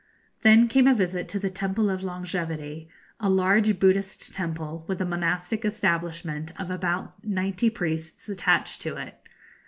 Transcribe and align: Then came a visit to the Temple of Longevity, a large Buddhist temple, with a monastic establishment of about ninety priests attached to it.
Then 0.41 0.67
came 0.67 0.87
a 0.87 0.95
visit 0.95 1.29
to 1.29 1.37
the 1.37 1.51
Temple 1.51 1.87
of 1.91 2.01
Longevity, 2.03 2.89
a 3.19 3.29
large 3.29 3.77
Buddhist 3.79 4.33
temple, 4.33 4.83
with 4.87 4.99
a 4.99 5.05
monastic 5.05 5.63
establishment 5.63 6.51
of 6.59 6.71
about 6.71 7.23
ninety 7.23 7.69
priests 7.69 8.27
attached 8.27 8.81
to 8.81 8.97
it. 8.97 9.19